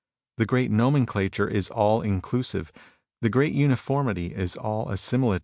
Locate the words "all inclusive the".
1.69-3.29